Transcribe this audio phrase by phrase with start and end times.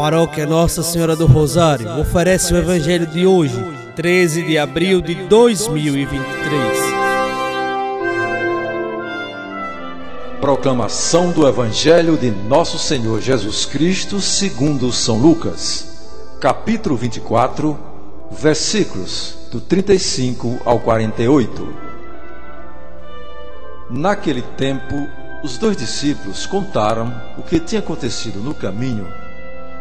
[0.00, 3.62] paróquia Nossa Senhora do Rosário oferece o Evangelho de hoje,
[3.94, 6.78] 13 de abril de 2023.
[10.40, 16.08] Proclamação do Evangelho de Nosso Senhor Jesus Cristo, segundo São Lucas,
[16.40, 17.78] capítulo 24,
[18.30, 21.74] versículos do 35 ao 48.
[23.90, 25.06] Naquele tempo,
[25.44, 29.19] os dois discípulos contaram o que tinha acontecido no caminho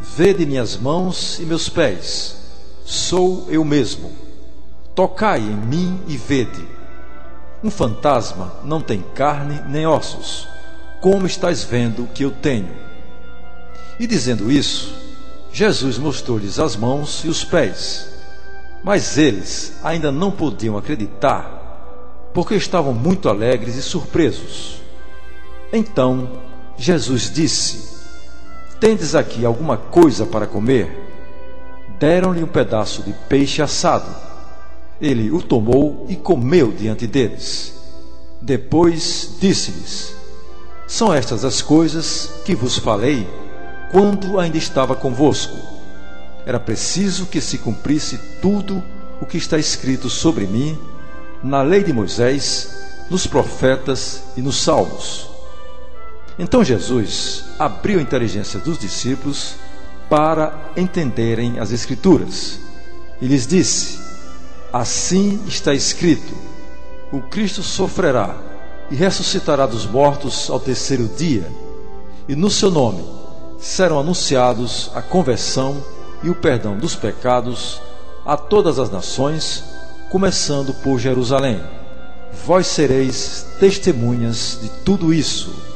[0.00, 2.36] Vede minhas mãos e meus pés,
[2.84, 4.12] sou eu mesmo.
[4.94, 6.66] Tocai em mim e vede.
[7.62, 10.46] Um fantasma não tem carne nem ossos,
[11.00, 12.68] como estáis vendo que eu tenho.
[13.98, 14.94] E dizendo isso,
[15.52, 18.10] Jesus mostrou-lhes as mãos e os pés.
[18.84, 24.82] Mas eles ainda não podiam acreditar, porque estavam muito alegres e surpresos.
[25.72, 26.30] Então
[26.76, 27.95] Jesus disse:
[28.80, 31.04] Tendes aqui alguma coisa para comer?
[31.98, 34.14] Deram-lhe um pedaço de peixe assado.
[35.00, 37.74] Ele o tomou e comeu diante deles.
[38.40, 40.14] Depois disse-lhes:
[40.86, 43.26] São estas as coisas que vos falei
[43.90, 45.56] quando ainda estava convosco.
[46.44, 48.82] Era preciso que se cumprisse tudo
[49.20, 50.78] o que está escrito sobre mim
[51.42, 55.35] na lei de Moisés, nos profetas e nos salmos.
[56.38, 59.54] Então Jesus abriu a inteligência dos discípulos
[60.08, 62.60] para entenderem as Escrituras
[63.20, 63.98] e lhes disse:
[64.72, 66.34] Assim está escrito:
[67.10, 68.36] o Cristo sofrerá
[68.90, 71.50] e ressuscitará dos mortos ao terceiro dia,
[72.28, 73.02] e no seu nome
[73.58, 75.82] serão anunciados a conversão
[76.22, 77.80] e o perdão dos pecados
[78.24, 79.64] a todas as nações,
[80.10, 81.60] começando por Jerusalém.
[82.44, 85.75] Vós sereis testemunhas de tudo isso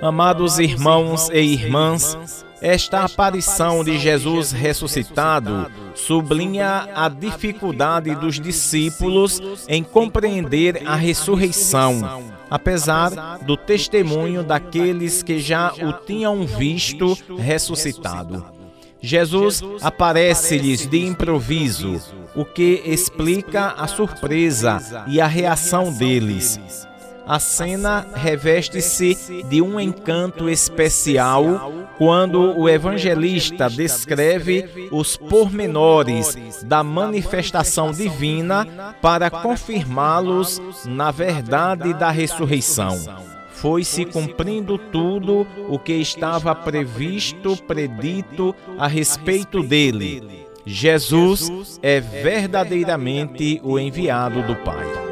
[0.00, 9.82] Amados irmãos e irmãs, esta aparição de Jesus ressuscitado sublinha a dificuldade dos discípulos em
[9.82, 18.44] compreender a ressurreição, apesar do testemunho daqueles que já o tinham visto ressuscitado.
[19.00, 22.02] Jesus aparece-lhes de improviso,
[22.34, 26.86] o que explica a surpresa e a reação deles
[27.26, 37.90] a cena reveste-se de um encanto especial quando o evangelista descreve os pormenores da manifestação
[37.90, 42.96] divina para confirmá-los na verdade da ressurreição.
[43.50, 50.46] Foi se cumprindo tudo o que estava previsto, predito a respeito dele.
[50.64, 55.05] Jesus é verdadeiramente o enviado do Pai.